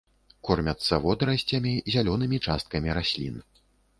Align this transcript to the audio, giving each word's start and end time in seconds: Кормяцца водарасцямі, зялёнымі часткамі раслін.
Кормяцца 0.47 0.97
водарасцямі, 1.03 1.73
зялёнымі 1.95 2.37
часткамі 2.47 2.89
раслін. 2.99 3.35